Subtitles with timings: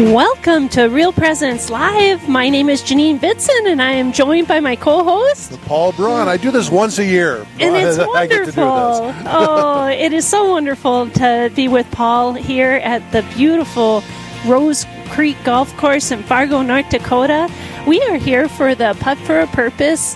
[0.00, 2.28] Welcome to Real Presence Live.
[2.28, 6.28] My name is Janine Bitson, and I am joined by my co-host Paul Braun.
[6.28, 9.22] I do this once a year, and it's I get to do wonderful.
[9.26, 14.04] oh, it is so wonderful to be with Paul here at the beautiful
[14.46, 17.52] Rose Creek Golf Course in Fargo, North Dakota.
[17.84, 20.14] We are here for the Putt for a Purpose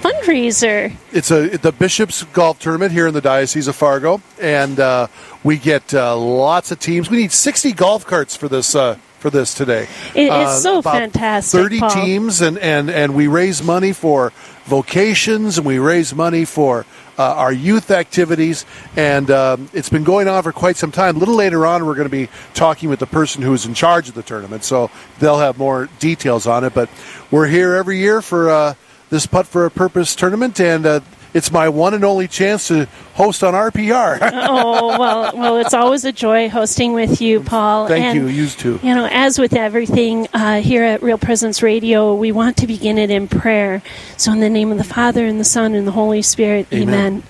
[0.00, 0.94] fundraiser.
[1.12, 5.08] It's a the Bishop's Golf Tournament here in the Diocese of Fargo, and uh,
[5.44, 7.10] we get uh, lots of teams.
[7.10, 8.74] We need sixty golf carts for this.
[8.74, 11.90] Uh, for this today, It is Uh, so fantastic, Thirty Paul.
[11.90, 14.32] teams, and, and, and we raise money for
[14.64, 16.86] vocations, and we raise money for
[17.18, 18.64] uh, our youth activities,
[18.96, 21.16] and um, it's been going on for quite some time.
[21.16, 23.74] A little later on, we're going to be talking with the person who is in
[23.74, 26.72] charge of the tournament, so they'll have more details on it.
[26.72, 26.88] But
[27.30, 28.74] we're here every year for uh,
[29.10, 31.00] this Putt for a Purpose tournament, and uh,
[31.34, 34.18] it's my one and only chance to host on RPR.
[34.48, 37.88] oh well, well, it's always a joy hosting with you, Paul.
[37.88, 38.26] Thank and, you.
[38.28, 38.80] Used to.
[38.82, 42.98] You know, as with everything uh, here at Real Presence Radio, we want to begin
[42.98, 43.82] it in prayer.
[44.16, 46.88] So, in the name of the Father, and the Son, and the Holy Spirit, Amen.
[46.88, 47.22] amen.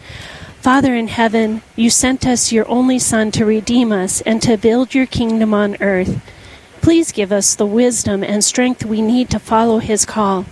[0.61, 4.95] Father in heaven, you sent us your only Son to redeem us and to build
[4.95, 6.21] your kingdom on earth.
[6.83, 10.45] Please give us the wisdom and strength we need to follow his call.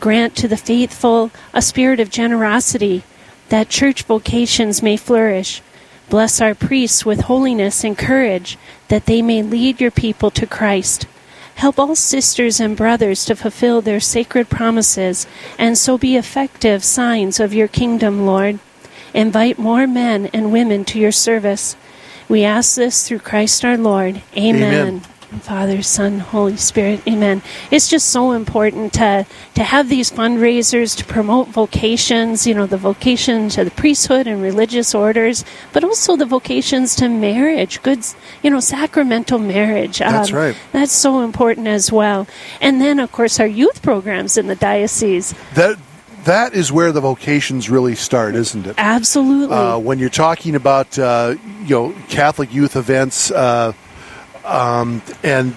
[0.00, 3.02] Grant to the faithful a spirit of generosity
[3.48, 5.62] that church vocations may flourish.
[6.10, 11.06] Bless our priests with holiness and courage that they may lead your people to Christ.
[11.54, 15.26] Help all sisters and brothers to fulfill their sacred promises
[15.58, 18.58] and so be effective signs of your kingdom, Lord.
[19.14, 21.76] Invite more men and women to your service.
[22.28, 24.22] We ask this through Christ our Lord.
[24.36, 24.74] Amen.
[24.74, 25.02] Amen.
[25.40, 27.00] Father, Son, Holy Spirit.
[27.06, 27.42] Amen.
[27.70, 32.76] It's just so important to to have these fundraisers to promote vocations, you know, the
[32.76, 38.04] vocation to the priesthood and religious orders, but also the vocations to marriage, good,
[38.42, 40.00] you know, sacramental marriage.
[40.00, 40.56] Um, That's right.
[40.72, 42.26] That's so important as well.
[42.60, 45.34] And then, of course, our youth programs in the diocese.
[45.54, 45.78] That
[46.24, 48.74] that is where the vocations really start, isn't it?
[48.78, 49.54] Absolutely.
[49.54, 53.72] Uh, when you're talking about uh, you know Catholic youth events, uh,
[54.44, 55.54] um, and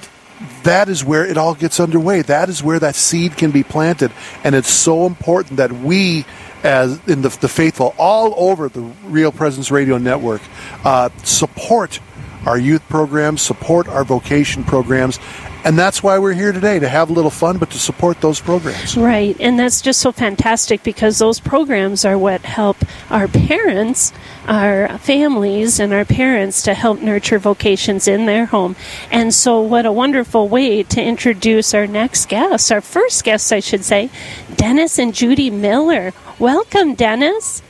[0.63, 2.21] that is where it all gets underway.
[2.21, 4.11] That is where that seed can be planted,
[4.43, 6.25] and it's so important that we,
[6.63, 10.41] as in the, the faithful, all over the Real Presence Radio Network,
[10.83, 11.99] uh, support
[12.45, 15.19] our youth programs, support our vocation programs.
[15.63, 18.39] And that's why we're here today to have a little fun, but to support those
[18.39, 18.95] programs.
[18.95, 22.77] Right, and that's just so fantastic because those programs are what help
[23.09, 24.13] our parents,
[24.47, 28.75] our families, and our parents to help nurture vocations in their home.
[29.11, 33.59] And so, what a wonderful way to introduce our next guests, our first guests, I
[33.59, 34.09] should say,
[34.55, 36.13] Dennis and Judy Miller.
[36.39, 37.61] Welcome, Dennis.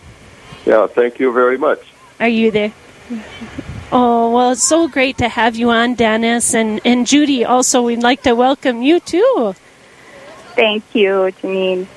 [0.66, 1.80] Yeah, thank you very much.
[2.20, 2.74] Are you there?
[3.92, 6.54] Oh, well, it's so great to have you on, Dennis.
[6.54, 9.56] And, and Judy, also, we'd like to welcome you too.
[10.56, 11.88] Thank you, Janine.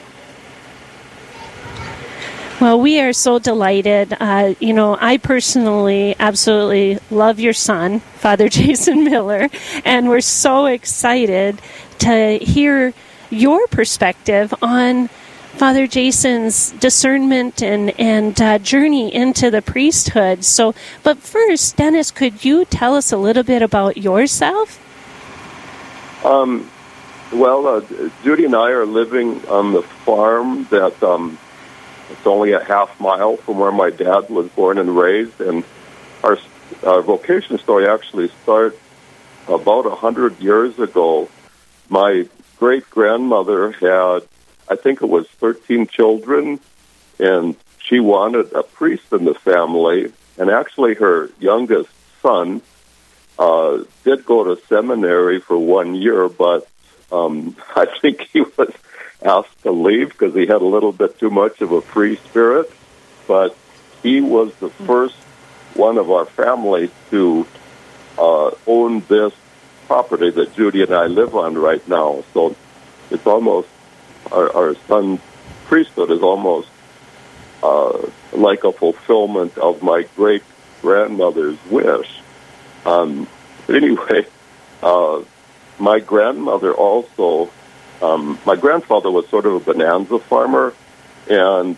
[2.61, 4.15] Well, we are so delighted.
[4.21, 9.49] Uh, you know, I personally absolutely love your son, Father Jason Miller,
[9.83, 11.61] and we're so excited
[12.01, 12.93] to hear
[13.31, 15.09] your perspective on
[15.57, 20.45] Father Jason's discernment and and uh, journey into the priesthood.
[20.45, 24.79] So, but first, Dennis, could you tell us a little bit about yourself?
[26.25, 26.71] Um,
[27.33, 27.81] well, uh,
[28.23, 31.39] Judy and I are living on the farm that um,
[32.11, 35.65] it's only a half mile from where my dad was born and raised, and
[36.25, 36.39] our
[36.85, 38.79] our vocation story actually starts
[39.49, 41.29] about a hundred years ago.
[41.89, 42.27] My
[42.59, 44.23] great grandmother had,
[44.71, 46.61] I think it was thirteen children,
[47.19, 51.91] and she wanted a priest in the family, and actually her youngest
[52.23, 52.63] son
[53.39, 56.69] uh, did go to seminary for one year, but
[57.11, 58.73] um, I think he was
[59.23, 62.71] asked to leave because he had a little bit too much of a free spirit.
[63.27, 63.57] But
[64.03, 65.17] he was the first
[65.75, 67.47] one of our family to
[68.19, 69.33] uh, own this
[69.87, 72.25] property that Judy and I live on right now.
[72.33, 72.57] So
[73.11, 73.69] it's almost
[74.31, 75.21] our, our son's
[75.67, 76.69] priesthood is almost
[77.63, 77.99] uh,
[78.33, 80.43] like a fulfillment of my great
[80.83, 82.11] grandmother's wish.
[82.85, 83.29] Um,
[83.67, 84.27] but anyway,
[84.83, 85.23] uh,
[85.79, 87.51] my grandmother also,
[88.03, 90.75] um, my grandfather was sort of a bonanza farmer,
[91.29, 91.77] and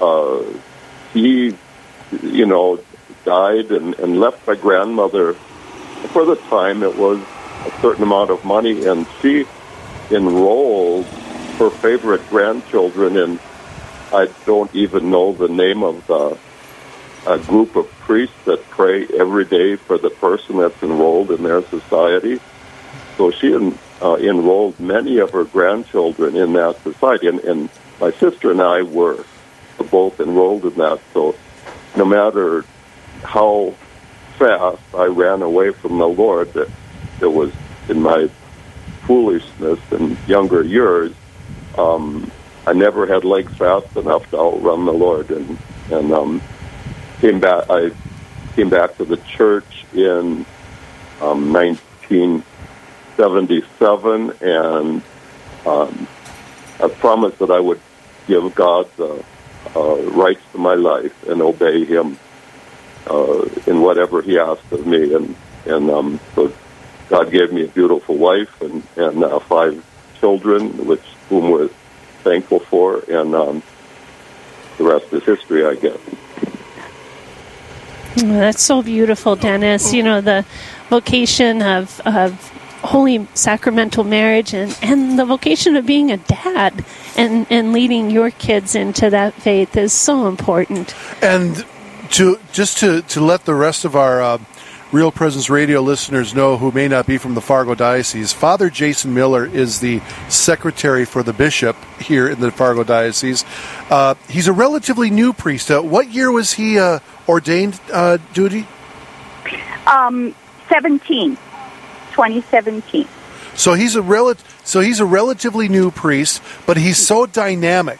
[0.00, 0.42] uh,
[1.12, 1.56] he,
[2.22, 2.82] you know,
[3.24, 5.34] died and, and left my grandmother.
[6.12, 7.20] For the time, it was
[7.66, 9.46] a certain amount of money, and she
[10.10, 11.06] enrolled
[11.58, 13.38] her favorite grandchildren and
[14.12, 16.38] I don't even know the name of the
[17.26, 21.62] a group of priests that pray every day for the person that's enrolled in their
[21.64, 22.40] society.
[23.18, 27.68] So she uh, enrolled many of her grandchildren in that society, and, and
[28.00, 29.24] my sister and I were
[29.90, 31.00] both enrolled in that.
[31.12, 31.36] So
[31.96, 32.64] no matter
[33.24, 33.74] how
[34.38, 36.70] fast I ran away from the Lord, that
[37.20, 37.52] it was
[37.88, 38.30] in my
[39.06, 41.12] foolishness and younger years,
[41.78, 42.30] um,
[42.66, 45.56] I never had legs fast enough to outrun the Lord, and
[45.90, 46.42] and um,
[47.20, 47.64] came back.
[47.70, 47.92] I
[48.54, 50.44] came back to the church in
[51.20, 55.02] um, 1977, and
[55.64, 56.08] um,
[56.80, 57.80] I promised that I would
[58.26, 59.24] give God the
[59.74, 62.18] uh, rights to my life and obey Him
[63.06, 65.14] uh, in whatever He asked of me.
[65.14, 65.34] And
[65.64, 66.52] and um, so
[67.08, 69.82] God gave me a beautiful wife and and uh, five
[70.20, 71.68] children, which whom we're
[72.22, 73.62] thankful for, and um,
[74.78, 75.98] the rest is history, I guess.
[78.16, 79.92] That's so beautiful, Dennis.
[79.92, 80.44] You know, the
[80.88, 82.50] vocation of, of
[82.82, 86.84] holy sacramental marriage and, and the vocation of being a dad
[87.16, 90.94] and, and leading your kids into that faith is so important.
[91.22, 91.64] And
[92.10, 94.38] to just to, to let the rest of our uh,
[94.90, 99.12] Real Presence Radio listeners know who may not be from the Fargo Diocese, Father Jason
[99.12, 100.00] Miller is the
[100.30, 103.44] secretary for the bishop here in the Fargo Diocese.
[103.90, 105.70] Uh, he's a relatively new priest.
[105.70, 108.66] Uh, what year was he uh, ordained, uh, Judy?
[109.86, 110.34] Um,
[110.70, 111.36] 17,
[112.12, 113.06] 2017.
[113.54, 117.98] So he's a rel- so he's a relatively new priest, but he's so dynamic,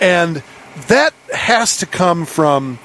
[0.00, 0.42] and
[0.88, 2.80] that has to come from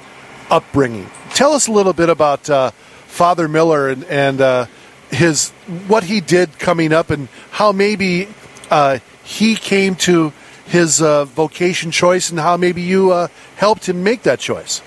[0.50, 1.10] upbringing.
[1.30, 2.70] Tell us a little bit about uh,
[3.10, 4.66] Father Miller and, and uh,
[5.10, 5.50] his
[5.88, 8.28] what he did coming up and how maybe
[8.70, 10.32] uh, he came to
[10.66, 14.80] his uh, vocation choice and how maybe you uh, helped him make that choice.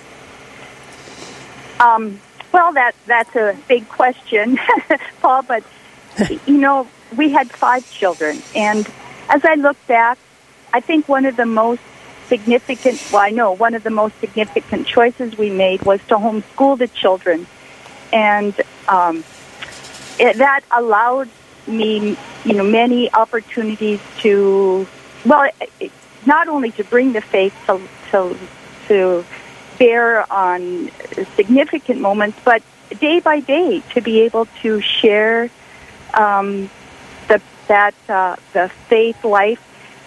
[1.80, 2.20] Um,
[2.54, 4.58] well, that that's a big question,
[5.22, 5.44] Paul.
[5.44, 5.64] But
[6.48, 8.90] you know, we had five children, and
[9.30, 10.18] as I look back,
[10.74, 11.82] I think one of the most
[12.30, 16.80] significant, well, I know one of the most significant choices we made was to homeschool
[16.80, 17.46] the children
[18.14, 18.54] and
[18.88, 19.24] um,
[20.20, 21.30] it, that allowed
[21.68, 22.16] me,
[22.46, 24.88] you know, many opportunities to,
[25.26, 25.50] well,
[25.80, 25.92] it,
[26.26, 27.82] not only to bring the faith to,
[28.12, 28.38] to,
[28.88, 29.26] to
[29.80, 30.92] bear on
[31.36, 32.62] significant moments, but
[33.00, 35.50] day by day to be able to share
[36.14, 36.70] um,
[37.28, 39.62] the that uh, the faith life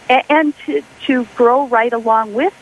[0.09, 2.55] and, and to to grow right along with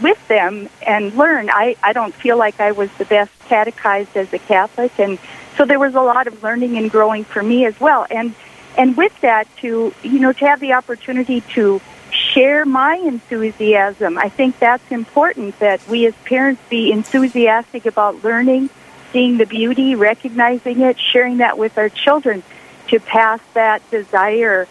[0.00, 1.50] with them and learn.
[1.50, 5.18] I, I don't feel like I was the best catechized as a Catholic, and
[5.56, 8.06] so there was a lot of learning and growing for me as well.
[8.10, 8.34] And
[8.76, 11.80] and with that, to you know, to have the opportunity to
[12.10, 15.58] share my enthusiasm, I think that's important.
[15.58, 18.70] That we as parents be enthusiastic about learning,
[19.12, 22.42] seeing the beauty, recognizing it, sharing that with our children,
[22.88, 24.68] to pass that desire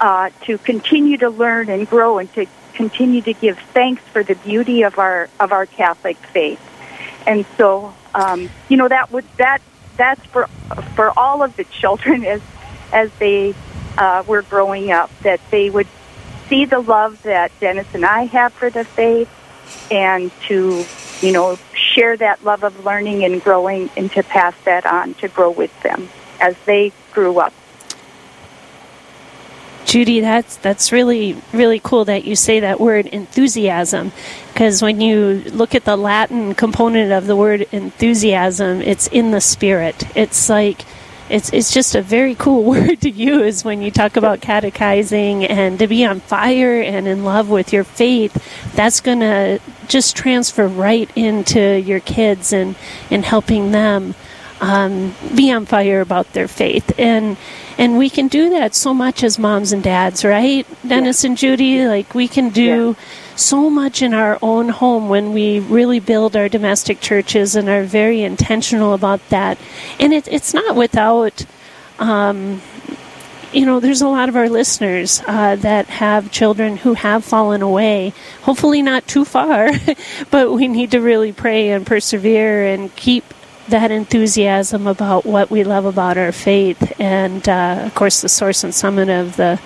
[0.00, 4.34] uh, to continue to learn and grow and to continue to give thanks for the
[4.36, 6.60] beauty of our of our Catholic faith.
[7.26, 9.60] And so, um, you know, that would that
[9.96, 10.46] that's for
[10.94, 12.40] for all of the children as
[12.92, 13.54] as they
[13.98, 15.88] uh, were growing up that they would
[16.48, 19.28] see the love that Dennis and I have for the faith,
[19.90, 20.86] and to
[21.20, 25.28] you know share that love of learning and growing, and to pass that on to
[25.28, 26.08] grow with them
[26.40, 27.52] as they grew up.
[29.88, 34.12] Judy, that's that's really really cool that you say that word enthusiasm,
[34.52, 39.40] because when you look at the Latin component of the word enthusiasm, it's in the
[39.40, 40.04] spirit.
[40.14, 40.84] It's like
[41.30, 45.78] it's it's just a very cool word to use when you talk about catechizing and
[45.78, 48.36] to be on fire and in love with your faith.
[48.76, 52.76] That's going to just transfer right into your kids and
[53.10, 54.14] and helping them
[54.60, 57.38] um, be on fire about their faith and
[57.78, 60.66] and we can do that so much as moms and dads, right?
[60.86, 61.30] Dennis yeah.
[61.30, 63.04] and Judy, like we can do yeah.
[63.36, 67.84] so much in our own home when we really build our domestic churches and are
[67.84, 69.58] very intentional about that.
[70.00, 71.46] And it, it's not without,
[72.00, 72.60] um,
[73.52, 77.62] you know, there's a lot of our listeners uh, that have children who have fallen
[77.62, 78.12] away.
[78.42, 79.70] Hopefully, not too far,
[80.32, 83.24] but we need to really pray and persevere and keep
[83.68, 86.98] that enthusiasm about what we love about our faith.
[87.00, 89.60] And uh, of course, the source and summit of the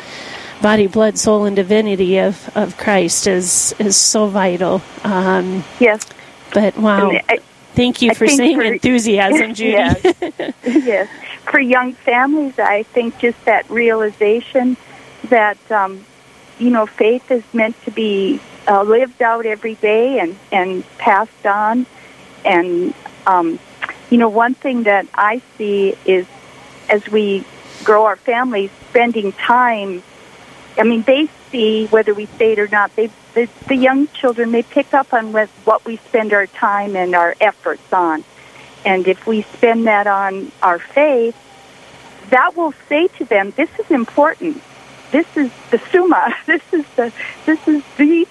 [0.60, 4.82] body, blood, soul, and divinity of, of Christ is is so vital.
[5.04, 6.06] Um, yes.
[6.52, 7.10] But wow.
[7.28, 7.38] I,
[7.74, 9.70] Thank you I for saying for, enthusiasm, Judy.
[9.70, 10.14] yes.
[10.64, 11.08] yes.
[11.44, 14.76] For young families, I think just that realization
[15.24, 16.04] that, um,
[16.58, 21.46] you know, faith is meant to be uh, lived out every day and, and passed
[21.46, 21.86] on.
[22.44, 22.92] And,
[23.26, 23.58] um,
[24.12, 26.26] you know, one thing that I see is
[26.88, 27.44] as we
[27.82, 30.02] grow our families, spending time
[30.78, 32.94] I mean, they see whether we say it or not.
[32.96, 36.96] They, the, the young children, they pick up on what, what we spend our time
[36.96, 38.24] and our efforts on.
[38.84, 41.36] And if we spend that on our faith,
[42.30, 44.60] that will say to them, "This is important.
[45.10, 46.34] This is the summa.
[46.46, 47.12] This is the
[47.46, 48.26] this is the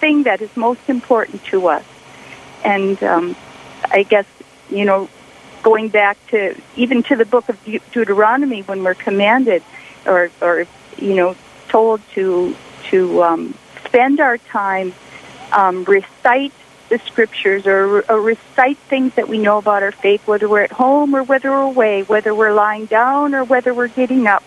[0.00, 1.84] thing that is most important to us."
[2.64, 3.36] And um,
[3.84, 4.26] I guess
[4.70, 5.08] you know,
[5.62, 9.62] going back to even to the book of De- Deuteronomy, when we're commanded,
[10.06, 11.36] or or you know,
[11.68, 12.56] told to
[12.90, 14.92] to um, spend our time
[15.52, 16.52] um, recite
[16.88, 20.72] the scriptures or, or recite things that we know about our faith, whether we're at
[20.72, 24.42] home or whether we're away, whether we're lying down or whether we're getting up.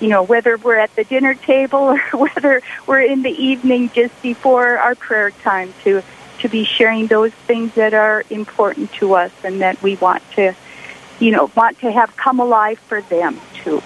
[0.00, 4.20] You know, whether we're at the dinner table or whether we're in the evening just
[4.22, 6.02] before our prayer time to
[6.42, 10.54] to be sharing those things that are important to us and that we want to,
[11.18, 13.82] you know, want to have come alive for them too.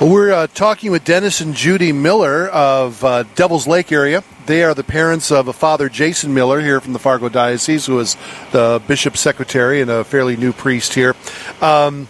[0.00, 4.24] Well, we're uh, talking with Dennis and Judy Miller of uh, Devil's Lake area.
[4.46, 8.00] They are the parents of a father, Jason Miller, here from the Fargo Diocese, who
[8.00, 8.16] is
[8.50, 11.14] the bishop's secretary and a fairly new priest here.
[11.62, 12.08] Um,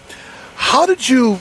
[0.57, 1.41] how did you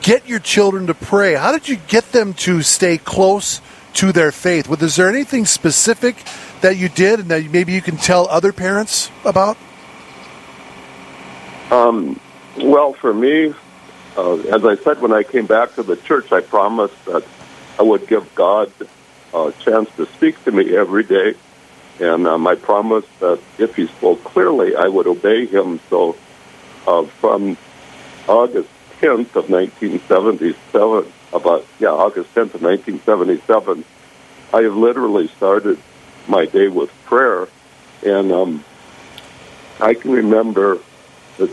[0.00, 1.34] get your children to pray?
[1.34, 3.60] How did you get them to stay close
[3.94, 4.68] to their faith?
[4.68, 6.16] Was there anything specific
[6.60, 9.56] that you did and that maybe you can tell other parents about?
[11.70, 12.20] Um,
[12.58, 13.54] well, for me,
[14.16, 17.24] uh, as I said when I came back to the church, I promised that
[17.78, 18.70] I would give God
[19.32, 21.34] a chance to speak to me every day.
[22.00, 25.80] And um, I promised that if He spoke clearly, I would obey Him.
[25.88, 26.16] So
[26.86, 27.56] uh, from
[28.28, 28.68] August
[29.00, 33.84] 10th of 1977, about, yeah, August 10th of 1977,
[34.52, 35.78] I have literally started
[36.28, 37.48] my day with prayer.
[38.04, 38.64] And um,
[39.80, 40.78] I can remember
[41.38, 41.52] the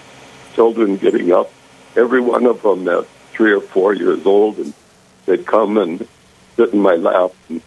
[0.53, 1.51] children getting up
[1.95, 4.73] every one of them at three or four years old, and
[5.25, 6.07] they'd come and
[6.55, 7.31] sit in my lap.
[7.49, 7.61] And,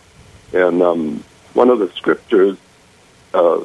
[0.53, 2.59] and um, one of the scriptures
[3.33, 3.65] uh,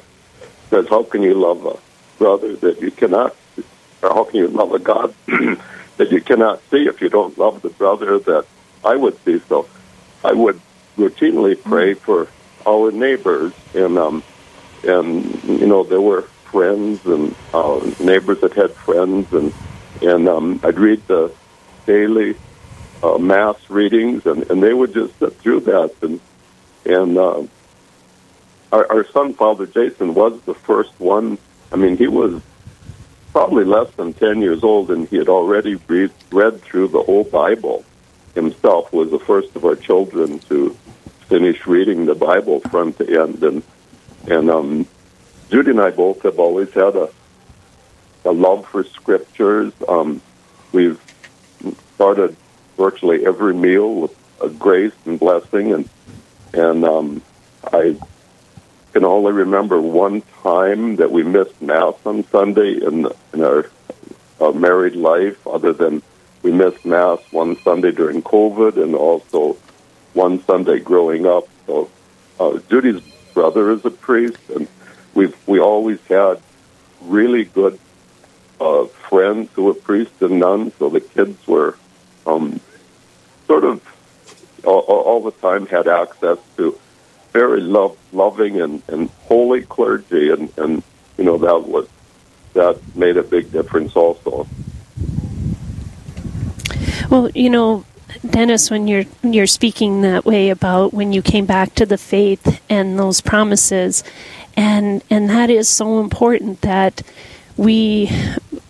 [0.70, 1.78] says, "How can you love a
[2.18, 3.36] brother that you cannot,
[4.02, 5.14] or how can you love a God
[5.98, 8.46] that you cannot see if you don't love the brother that
[8.84, 9.68] I would see?" So,
[10.24, 10.60] I would
[10.98, 12.28] routinely pray for
[12.66, 14.24] our neighbors, and um,
[14.84, 19.54] and you know there were friends and uh, neighbors that had friends and
[20.02, 21.34] and um, I'd read the
[21.86, 22.36] daily
[23.02, 25.94] uh, mass readings, and, and they would just sit through that.
[26.02, 26.20] And
[26.86, 27.44] and uh,
[28.72, 31.38] our, our son, Father Jason, was the first one.
[31.72, 32.42] I mean, he was
[33.38, 37.24] probably less than ten years old, and he had already read, read through the whole
[37.24, 37.86] Bible
[38.34, 38.92] himself.
[38.92, 40.76] Was the first of our children to
[41.30, 43.62] finish reading the Bible front to end, and
[44.28, 44.88] and um,
[45.52, 47.10] Judy and I both have always had a
[48.26, 49.72] a love for scriptures.
[49.88, 50.20] Um,
[50.72, 51.00] we've
[51.94, 52.36] started
[52.76, 55.88] virtually every meal with a grace and blessing, and
[56.54, 57.22] and um,
[57.72, 57.98] I
[58.98, 63.70] can only remember one time that we missed mass on Sunday in in our,
[64.42, 65.46] our married life.
[65.46, 66.02] Other than
[66.42, 69.56] we missed mass one Sunday during COVID, and also
[70.16, 71.48] one Sunday growing up.
[71.68, 71.92] So
[72.40, 73.04] uh, Judy's
[73.36, 74.68] brother is a priest, and
[75.14, 76.42] we've we always had
[77.02, 77.78] really good
[78.60, 81.78] uh, friends who were priests and nuns, so the kids were
[82.26, 82.60] um,
[83.46, 83.80] sort of
[84.64, 86.80] all, all the time had access to
[87.38, 90.82] very love, loving and, and holy clergy, and, and
[91.18, 91.88] you know that was
[92.54, 94.48] that made a big difference also.
[97.12, 97.86] Well, you know,
[98.28, 102.60] Dennis, when you're you're speaking that way about when you came back to the faith
[102.70, 104.04] and those promises,
[104.56, 107.04] and and that is so important that
[107.56, 108.10] we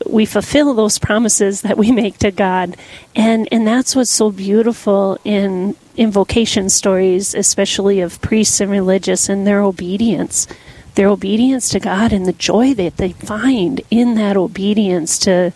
[0.10, 2.76] we fulfill those promises that we make to God.
[3.16, 9.46] And and that's what's so beautiful in invocation stories, especially of priests and religious and
[9.46, 10.48] their obedience.
[10.96, 15.54] Their obedience to God and the joy that they find in that obedience to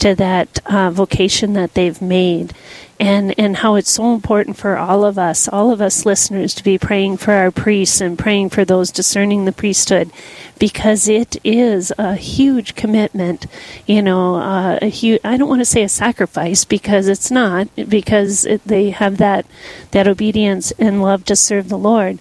[0.00, 2.54] to that uh, vocation that they've made
[3.00, 6.62] and and how it's so important for all of us, all of us listeners, to
[6.62, 10.10] be praying for our priests and praying for those discerning the priesthood,
[10.58, 13.46] because it is a huge commitment.
[13.86, 15.20] You know, uh, a huge.
[15.24, 19.46] I don't want to say a sacrifice because it's not, because it, they have that
[19.92, 22.18] that obedience and love to serve the Lord,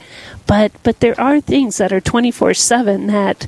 [0.48, 3.48] but but there are things that are twenty four seven that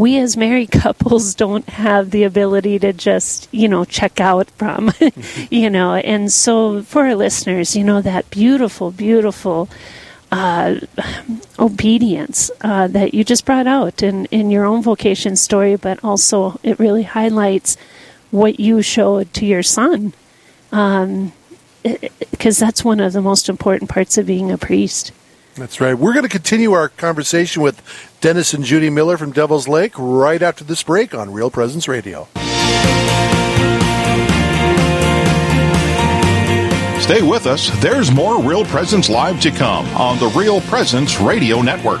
[0.00, 4.92] we as married couples don't have the ability to just, you know, check out from,
[5.50, 5.94] you know.
[5.94, 9.68] And so for our listeners, you know, that beautiful, beautiful
[10.32, 10.76] uh,
[11.58, 16.58] obedience uh, that you just brought out in, in your own vocation story, but also
[16.62, 17.76] it really highlights
[18.30, 20.14] what you showed to your son.
[20.72, 21.32] Um,
[22.30, 25.12] because that's one of the most important parts of being a priest.
[25.60, 25.92] That's right.
[25.92, 27.82] We're going to continue our conversation with
[28.22, 32.28] Dennis and Judy Miller from Devil's Lake right after this break on Real Presence Radio.
[36.98, 37.68] Stay with us.
[37.82, 42.00] There's more Real Presence Live to come on the Real Presence Radio Network.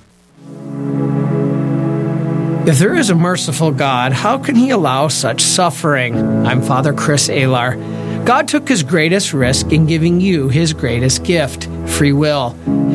[2.63, 6.15] If there is a merciful God, how can he allow such suffering?
[6.45, 7.75] I'm Father Chris Alar.
[8.23, 12.51] God took his greatest risk in giving you his greatest gift, free will.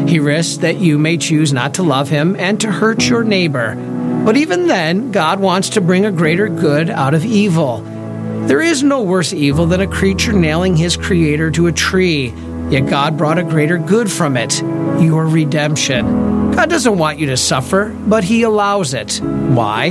[0.07, 3.75] He risked that you may choose not to love him and to hurt your neighbor.
[4.25, 7.81] But even then, God wants to bring a greater good out of evil.
[8.47, 12.33] There is no worse evil than a creature nailing his creator to a tree.
[12.71, 14.61] Yet God brought a greater good from it
[15.01, 16.53] your redemption.
[16.53, 19.21] God doesn't want you to suffer, but He allows it.
[19.21, 19.91] Why?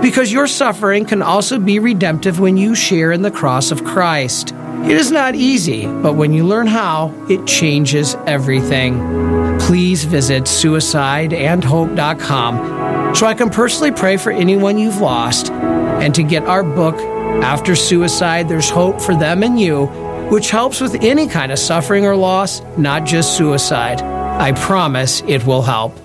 [0.00, 4.52] Because your suffering can also be redemptive when you share in the cross of Christ.
[4.84, 9.58] It is not easy, but when you learn how, it changes everything.
[9.60, 16.44] Please visit suicideandhope.com so I can personally pray for anyone you've lost and to get
[16.44, 16.96] our book,
[17.42, 19.86] After Suicide, There's Hope for Them and You
[20.32, 24.00] which helps with any kind of suffering or loss, not just suicide.
[24.00, 26.01] I promise it will help.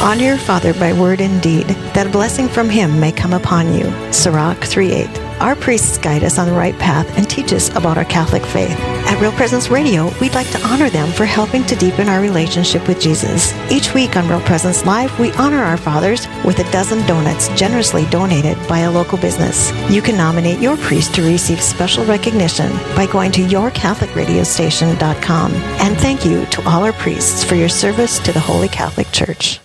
[0.00, 3.74] Honor your father by word and deed, that a blessing from him may come upon
[3.74, 3.84] you.
[4.12, 8.04] Sirach 3.8 our priests guide us on the right path and teach us about our
[8.04, 8.78] Catholic faith.
[9.08, 12.86] At Real Presence Radio, we'd like to honor them for helping to deepen our relationship
[12.86, 13.54] with Jesus.
[13.72, 18.04] Each week on Real Presence Live, we honor our fathers with a dozen donuts generously
[18.10, 19.72] donated by a local business.
[19.90, 25.54] You can nominate your priest to receive special recognition by going to yourcatholicradiostation.com.
[25.54, 29.58] And thank you to all our priests for your service to the Holy Catholic Church.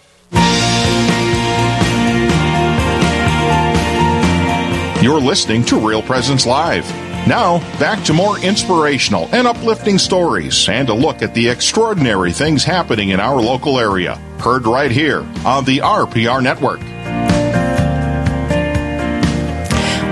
[5.02, 6.90] You're listening to Real Presence Live.
[7.28, 12.64] Now, back to more inspirational and uplifting stories and a look at the extraordinary things
[12.64, 14.16] happening in our local area.
[14.40, 16.80] Heard right here on the RPR Network.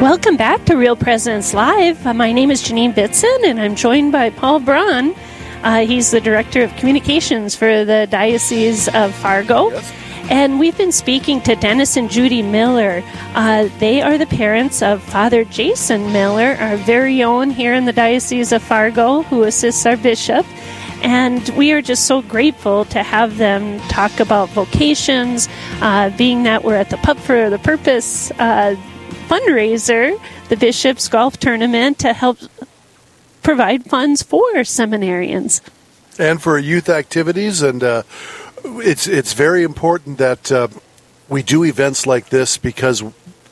[0.02, 2.04] Welcome back to Real Presence Live.
[2.04, 5.15] My name is Janine Bitson, and I'm joined by Paul Braun.
[5.63, 9.71] Uh, he's the Director of Communications for the Diocese of Fargo.
[9.71, 9.93] Yes.
[10.30, 13.04] And we've been speaking to Dennis and Judy Miller.
[13.34, 17.91] Uh, they are the parents of Father Jason Miller, our very own here in the
[17.91, 20.45] Diocese of Fargo, who assists our bishop.
[21.02, 25.49] And we are just so grateful to have them talk about vocations,
[25.82, 28.78] uh, being that we're at the Putt for the Purpose uh,
[29.28, 32.38] fundraiser, the bishop's golf tournament, to help
[33.43, 35.62] provide funds for seminarians.
[36.17, 38.03] And for youth activities and uh,
[38.63, 40.67] it's it's very important that uh,
[41.27, 43.03] we do events like this because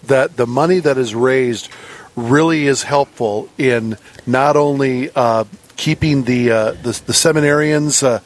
[0.04, 1.69] that the money that is raised
[2.15, 5.45] really is helpful in not only uh,
[5.77, 8.19] keeping the, uh, the, the seminarians uh,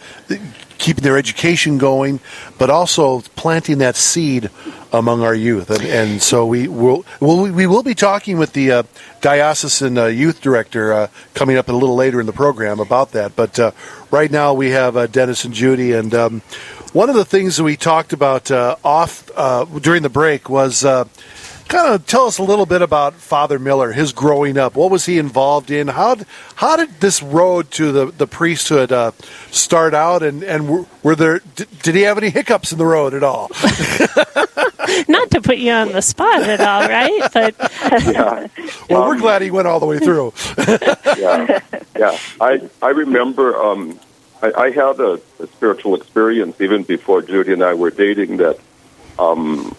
[0.77, 2.19] keeping their education going,
[2.57, 4.49] but also planting that seed
[4.91, 5.69] among our youth.
[5.69, 8.83] And, and so we will we'll, we will be talking with the uh,
[9.21, 13.35] diocesan uh, youth director uh, coming up a little later in the program about that.
[13.35, 13.71] But uh,
[14.11, 16.41] right now we have uh, Dennis and Judy, and um,
[16.93, 19.29] one of the things that we talked about uh, off
[19.81, 20.85] during the break was
[21.67, 24.75] kind of tell us a little bit about Father Miller, his growing up.
[24.75, 25.87] What was he involved in?
[25.87, 26.15] How
[26.55, 29.11] how did this road to the the priesthood uh,
[29.51, 30.23] start out?
[30.23, 33.23] And and were, were there did, did he have any hiccups in the road at
[33.23, 33.49] all?
[35.07, 37.29] Not to put you on the spot at all, right?
[37.33, 37.55] But
[38.05, 38.47] yeah.
[38.89, 40.33] well, Um, we're glad he went all the way through.
[41.17, 41.59] yeah,
[41.97, 42.17] yeah.
[42.39, 43.99] I I remember um,
[44.41, 48.59] I, I had a, a spiritual experience even before Judy and I were dating that
[49.17, 49.75] um,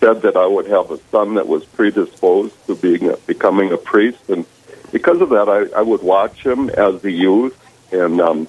[0.00, 3.76] said that I would have a son that was predisposed to being a, becoming a
[3.76, 4.44] priest, and
[4.92, 7.56] because of that, I, I would watch him as a youth,
[7.92, 8.48] and um,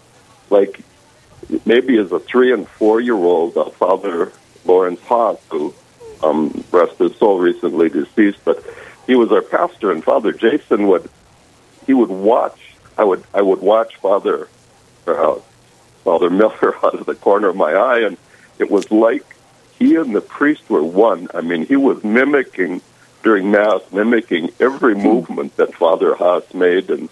[0.50, 0.82] like
[1.66, 4.32] maybe as a three and four year old, uh, Father
[4.66, 5.74] Lawrence Haas, who
[6.24, 8.64] um, rest his soul, recently deceased, but
[9.08, 11.10] he was our pastor, and Father Jason would
[11.88, 12.60] he would watch.
[12.98, 14.48] I would I would watch Father
[15.08, 15.40] uh,
[16.04, 18.18] Father Miller out of the corner of my eye, and
[18.60, 19.26] it was like
[19.80, 21.30] he and the priest were one.
[21.34, 22.82] I mean, he was mimicking
[23.24, 27.10] during mass, mimicking every movement that Father Haas made, and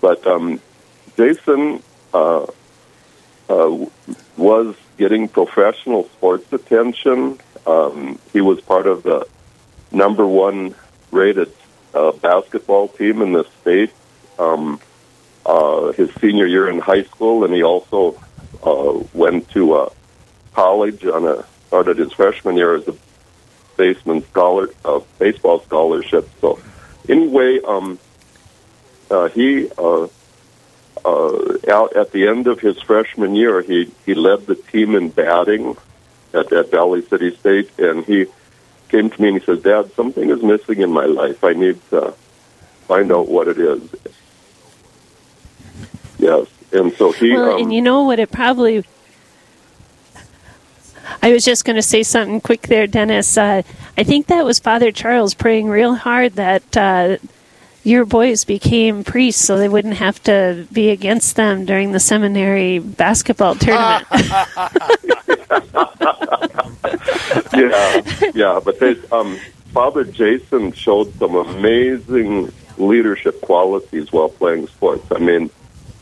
[0.00, 0.60] but um,
[1.16, 1.82] Jason
[2.14, 2.46] uh,
[3.48, 3.86] uh,
[4.36, 7.38] was getting professional sports attention.
[7.66, 9.26] Um, he was part of the
[9.90, 10.74] number one
[11.10, 11.52] rated
[11.94, 13.92] uh, basketball team in the state
[14.38, 14.80] um,
[15.44, 18.20] uh, his senior year in high school, and he also
[18.62, 19.90] uh, went to uh,
[20.54, 22.94] college on a started his freshman year as a
[23.76, 26.28] basement scholar, uh, baseball scholarship.
[26.40, 26.58] So
[27.08, 27.98] anyway, um,
[29.10, 30.08] uh, he uh,
[31.04, 35.10] uh, out at the end of his freshman year, he he led the team in
[35.10, 35.76] batting
[36.32, 38.26] at at Valley City State, and he
[38.88, 41.44] came to me and he said, "Dad, something is missing in my life.
[41.44, 42.14] I need to
[42.88, 43.82] find out what it is."
[46.18, 47.32] Yes, and so he.
[47.34, 48.18] well, um, and you know what?
[48.18, 48.84] It probably.
[51.26, 53.36] I was just going to say something quick there, Dennis.
[53.36, 53.62] Uh,
[53.98, 57.16] I think that was Father Charles praying real hard that uh,
[57.82, 62.78] your boys became priests so they wouldn't have to be against them during the seminary
[62.78, 64.06] basketball tournament.
[67.52, 69.36] yeah, yeah, but they, um,
[69.72, 75.04] Father Jason showed some amazing leadership qualities while playing sports.
[75.10, 75.50] I mean,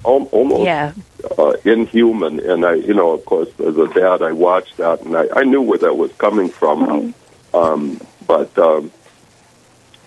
[0.04, 0.92] almost yeah.
[1.38, 2.40] uh, inhuman.
[2.40, 5.42] And I, you know, of course, as a dad, I watched that, and I, I
[5.44, 7.14] knew where that was coming from.
[7.52, 8.90] Um, but um,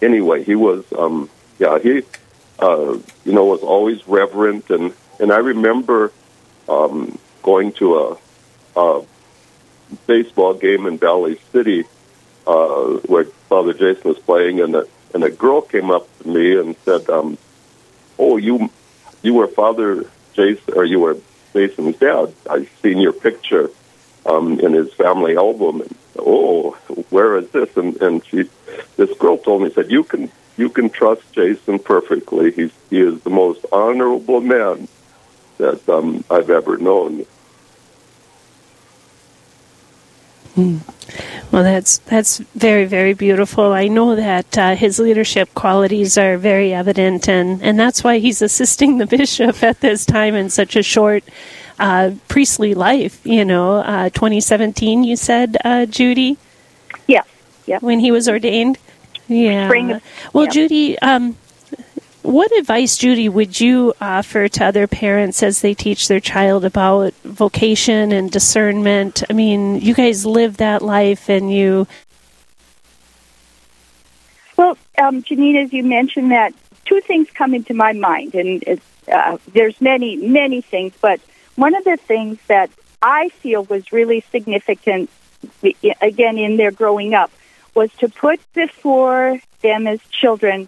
[0.01, 1.29] anyway, he was, um,
[1.59, 2.03] yeah, he,
[2.59, 6.11] uh, you know, was always reverent, and and I remember
[6.69, 8.17] um, going to
[8.75, 9.05] a, a
[10.05, 11.85] baseball game in Valley City
[12.45, 16.57] uh, where Father Jason was playing, and a and a girl came up to me
[16.57, 17.37] and said, um,
[18.17, 18.69] "Oh, you
[19.27, 21.17] you were Father Jason, or you were
[21.53, 22.33] Jason's dad.
[22.49, 23.69] I've seen your picture
[24.25, 26.71] um, in his family album." And oh,
[27.09, 27.75] where is this?
[27.75, 28.49] And and she,
[28.95, 32.51] this girl told me said, "You can you can trust Jason perfectly.
[32.51, 34.87] He's he is the most honorable man
[35.57, 37.25] that um, I've ever known."
[41.57, 43.73] Well, that's that's very very beautiful.
[43.73, 48.43] I know that uh, his leadership qualities are very evident, and and that's why he's
[48.43, 51.23] assisting the bishop at this time in such a short
[51.79, 53.25] uh, priestly life.
[53.25, 55.03] You know, uh, 2017.
[55.03, 56.37] You said, uh, Judy.
[57.07, 57.23] Yeah,
[57.65, 57.79] yeah.
[57.81, 58.77] When he was ordained.
[59.27, 59.67] Yeah.
[59.67, 59.99] Spring
[60.33, 60.51] well, yeah.
[60.51, 60.99] Judy.
[60.99, 61.37] Um,
[62.27, 67.13] what advice, Judy, would you offer to other parents as they teach their child about
[67.23, 69.23] vocation and discernment?
[69.29, 71.87] I mean, you guys live that life and you.
[74.57, 79.37] Well, um, Janine, as you mentioned that, two things come into my mind, and uh,
[79.53, 81.21] there's many, many things, but
[81.55, 82.69] one of the things that
[83.01, 85.09] I feel was really significant,
[86.01, 87.31] again, in their growing up,
[87.73, 90.67] was to put before them as children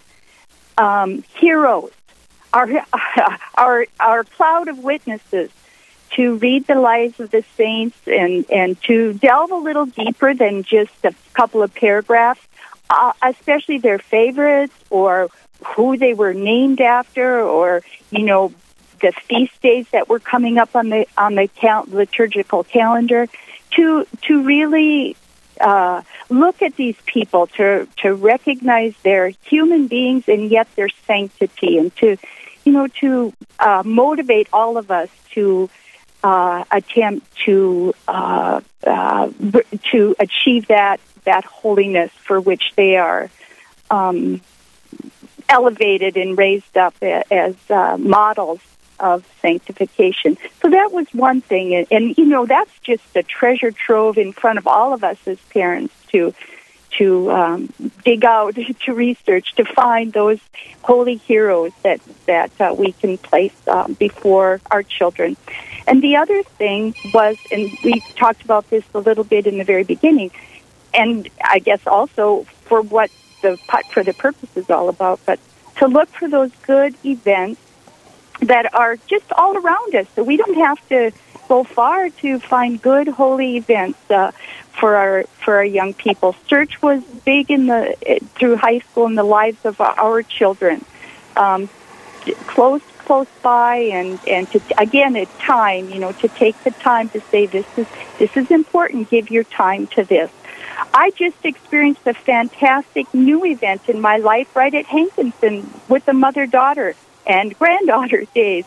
[0.79, 1.91] um, heroes,
[2.53, 2.67] our,
[3.55, 5.51] our, our cloud of witnesses,
[6.11, 10.63] to read the lives of the saints and, and to delve a little deeper than
[10.63, 12.41] just a couple of paragraphs,
[12.89, 15.29] uh, especially their favorites or
[15.75, 18.51] who they were named after or, you know,
[19.01, 23.27] the feast days that were coming up on the on the cal- liturgical calendar
[23.71, 25.15] to to really
[25.59, 31.77] uh, look at these people to to recognize their human beings and yet their sanctity
[31.77, 32.17] and to
[32.65, 35.69] you know to uh, motivate all of us to
[36.23, 39.29] uh, attempt to uh, uh,
[39.91, 43.29] to achieve that that holiness for which they are
[43.89, 44.41] um,
[45.47, 48.61] elevated and raised up as uh, models
[48.99, 50.37] of sanctification.
[50.61, 54.33] So that was one thing, and, and you know that's just a treasure trove in
[54.33, 56.33] front of all of us as parents to
[56.91, 60.39] to um, dig out, to research, to find those
[60.81, 65.37] holy heroes that that uh, we can place um, before our children.
[65.87, 69.63] And the other thing was, and we talked about this a little bit in the
[69.63, 70.31] very beginning,
[70.93, 73.09] and I guess also for what
[73.41, 73.57] the
[73.91, 75.39] for the purpose is all about, but
[75.77, 77.61] to look for those good events
[78.41, 80.07] that are just all around us.
[80.15, 81.11] So we don't have to
[81.47, 84.31] go far to find good holy events uh,
[84.79, 86.35] for our for our young people.
[86.47, 87.95] Church was big in the
[88.35, 90.85] through high school in the lives of our children.
[91.35, 91.69] Um,
[92.47, 97.09] close close by and and to again at time you know to take the time
[97.09, 97.87] to say this is
[98.19, 100.29] this is important give your time to this
[100.93, 106.13] I just experienced a fantastic new event in my life right at Hankinson with the
[106.13, 108.65] mother daughter and granddaughter days.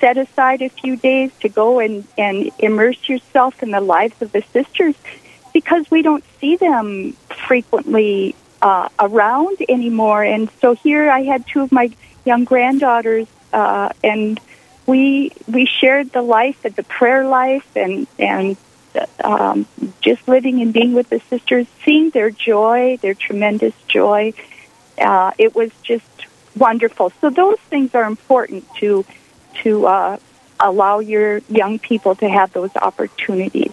[0.00, 4.30] Set aside a few days to go and, and immerse yourself in the lives of
[4.30, 4.94] the sisters
[5.52, 7.14] because we don't see them
[7.48, 10.22] frequently uh, around anymore.
[10.22, 11.90] And so here I had two of my
[12.24, 14.40] young granddaughters, uh, and
[14.86, 18.56] we we shared the life the prayer life and and
[19.22, 19.66] um,
[20.00, 24.32] just living and being with the sisters, seeing their joy, their tremendous joy.
[24.96, 26.04] Uh, it was just
[26.58, 27.12] wonderful.
[27.20, 29.04] So those things are important to
[29.62, 30.18] to uh,
[30.60, 33.72] allow your young people to have those opportunities.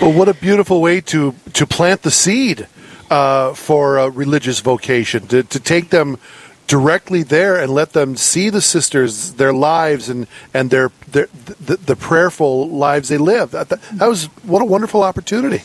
[0.00, 2.66] Well, what a beautiful way to to plant the seed
[3.10, 6.18] uh, for a religious vocation to to take them
[6.66, 11.76] directly there and let them see the sisters, their lives, and and their, their the,
[11.76, 13.50] the prayerful lives they live.
[13.50, 15.62] That, that was what a wonderful opportunity.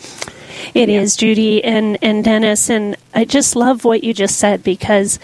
[0.73, 5.19] It is, Judy and and Dennis, and I just love what you just said because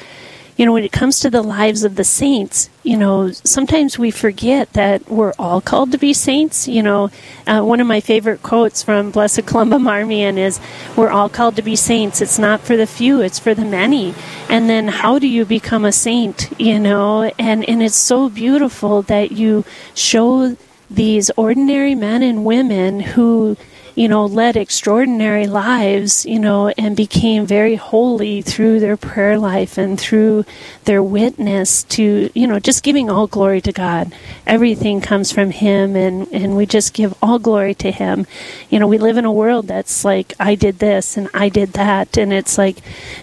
[0.60, 4.12] you know, when it comes to the lives of the saints, you know, sometimes we
[4.12, 6.67] forget that we're all called to be saints.
[6.67, 7.12] You know,
[7.47, 10.60] uh, one of my favorite quotes from Blessed Columba Marmion is,
[10.97, 12.19] We're all called to be saints.
[12.19, 14.13] It's not for the few, it's for the many.
[14.49, 17.32] And then how do you become a saint, you know?
[17.39, 19.63] And, and it's so beautiful that you
[19.95, 20.58] show
[20.89, 23.56] these ordinary men and women who
[23.99, 29.77] you know, led extraordinary lives, you know, and became very holy through their prayer life
[29.77, 30.45] and through
[30.85, 34.15] their witness to, you know, just giving all glory to God.
[34.47, 38.25] Everything comes from Him, and, and we just give all glory to Him.
[38.69, 41.73] You know, we live in a world that's like, I did this and I did
[41.73, 42.77] that, and it's like,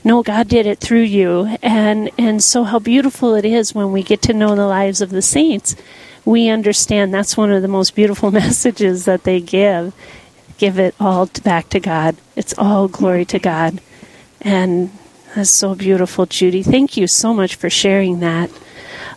[0.04, 1.56] no, God did it through you.
[1.62, 5.08] And, and so, how beautiful it is when we get to know the lives of
[5.08, 5.74] the saints
[6.26, 9.94] we understand that's one of the most beautiful messages that they give
[10.58, 12.16] give it all back to God.
[12.34, 13.80] It's all glory to God.
[14.40, 14.90] And
[15.34, 16.62] that's so beautiful, Judy.
[16.62, 18.50] Thank you so much for sharing that.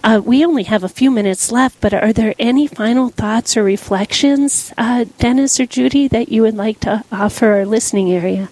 [0.03, 3.63] Uh, we only have a few minutes left, but are there any final thoughts or
[3.63, 8.49] reflections, uh, Dennis or Judy, that you would like to offer our listening area?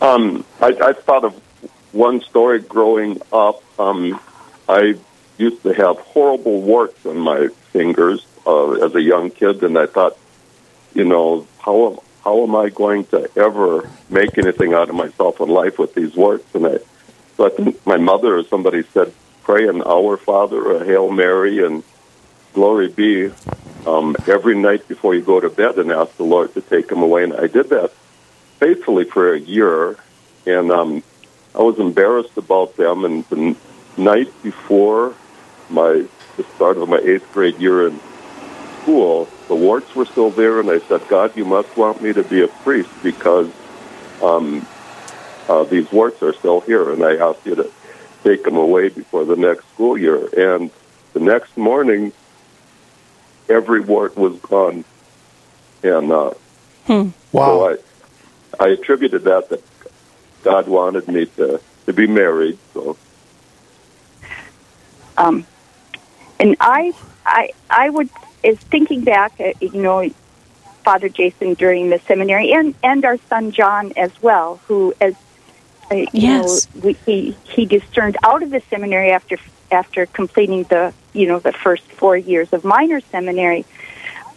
[0.00, 1.40] Um, I, I thought of
[1.92, 3.62] one story growing up.
[3.78, 4.18] Um,
[4.68, 4.96] I
[5.38, 9.86] used to have horrible warts on my fingers, uh, as a young kid, and I
[9.86, 10.16] thought,
[10.94, 15.48] you know, how how am I going to ever make anything out of myself in
[15.48, 16.54] life with these warts?
[16.54, 16.78] And I,
[17.36, 21.64] so I think my mother or somebody said, pray an Our Father, a Hail Mary,
[21.64, 21.82] and
[22.54, 23.32] Glory be
[23.86, 27.02] um, every night before you go to bed, and ask the Lord to take them
[27.02, 27.24] away.
[27.24, 27.92] And I did that
[28.58, 29.96] faithfully for a year,
[30.46, 31.02] and um,
[31.54, 33.04] I was embarrassed about them.
[33.04, 33.56] And the
[33.96, 35.14] night before
[35.70, 36.04] my
[36.36, 38.00] the start of my eighth grade year in
[38.82, 42.22] school, the warts were still there, and I said, God, you must want me to
[42.22, 43.50] be a priest because
[44.22, 44.66] um,
[45.48, 47.70] uh, these warts are still here, and I asked you to
[48.24, 50.28] take them away before the next school year.
[50.36, 50.70] And
[51.12, 52.12] the next morning,
[53.48, 54.84] every wart was gone.
[55.82, 56.34] And uh,
[56.86, 57.08] hmm.
[57.32, 57.46] wow.
[57.46, 57.78] so
[58.60, 59.62] I, I attributed that that
[60.42, 62.58] God wanted me to, to be married.
[62.74, 62.96] So,
[65.16, 65.46] um,
[66.38, 66.92] and I,
[67.26, 68.08] I, I would
[68.42, 70.10] is thinking back, uh, you know,
[70.82, 75.14] Father Jason during the seminary, and and our son John as well, who as
[75.90, 76.74] uh, you yes.
[76.74, 79.36] know, we, he he discerned out of the seminary after
[79.70, 83.64] after completing the you know the first four years of minor seminary,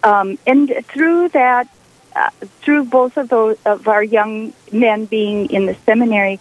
[0.03, 1.67] um, and through that,
[2.15, 2.29] uh,
[2.61, 6.39] through both of those of our young men being in the seminary,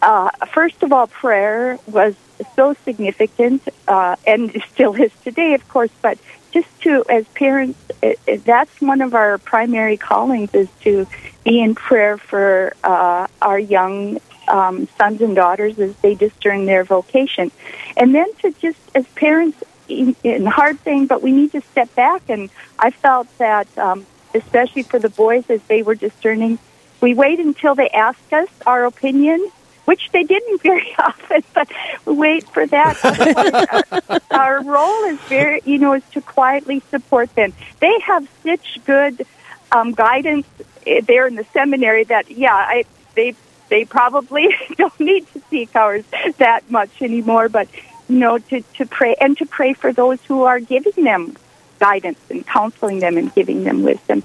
[0.00, 2.14] uh, first of all, prayer was
[2.56, 5.90] so significant, uh, and still is today, of course.
[6.00, 6.18] But
[6.52, 11.06] just to, as parents, it, it, that's one of our primary callings is to
[11.44, 16.84] be in prayer for uh, our young um, sons and daughters as they discern their
[16.84, 17.50] vocation.
[17.96, 22.22] And then to just, as parents, in, hard thing, but we need to step back.
[22.28, 26.58] And I felt that um, especially for the boys as they were discerning.
[27.00, 29.50] We wait until they ask us our opinion,
[29.92, 31.68] which they didn't very often, but
[32.06, 34.22] wait for that.
[34.30, 37.52] our role is very, you know, is to quietly support them.
[37.80, 39.26] They have such good
[39.70, 40.46] um, guidance
[40.86, 43.34] eh, there in the seminary that, yeah, I, they
[43.68, 46.04] they probably don't need to seek ours
[46.38, 47.50] that much anymore.
[47.50, 47.68] But
[48.08, 51.36] you know, to to pray and to pray for those who are giving them
[51.80, 54.22] guidance and counseling them and giving them wisdom,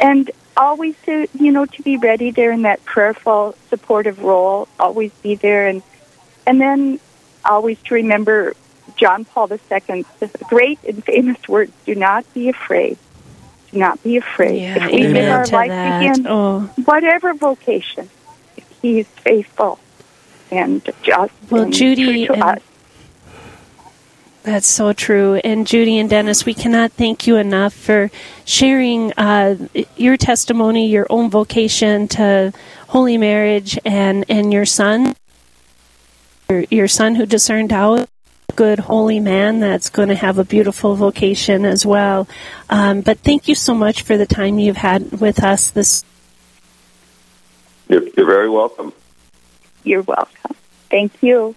[0.00, 4.68] and always to you know to be ready there in that prayerful, supportive role.
[4.78, 5.82] Always be there, and
[6.46, 7.00] and then
[7.44, 8.54] always to remember
[8.96, 10.06] John Paul II's
[10.48, 12.98] great and famous words: "Do not be afraid."
[13.72, 14.62] Do not be afraid.
[14.62, 15.98] Yeah, if we make our life that.
[15.98, 16.60] begin, oh.
[16.84, 18.08] whatever vocation,
[18.80, 19.80] He's faithful
[20.52, 21.32] and just.
[21.50, 22.62] Well, and Judy, to and- us.
[24.46, 25.34] That's so true.
[25.42, 28.12] And Judy and Dennis, we cannot thank you enough for
[28.44, 29.56] sharing uh,
[29.96, 32.52] your testimony, your own vocation to
[32.86, 35.16] holy marriage, and, and your son,
[36.48, 38.08] your, your son who discerned out
[38.48, 42.28] a good holy man that's going to have a beautiful vocation as well.
[42.70, 46.04] Um, but thank you so much for the time you've had with us this.
[47.88, 48.92] You're, you're very welcome.
[49.82, 50.54] You're welcome.
[50.88, 51.56] Thank you.